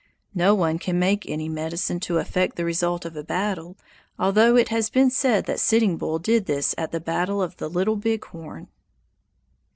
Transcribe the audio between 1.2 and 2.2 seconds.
any "medicine" to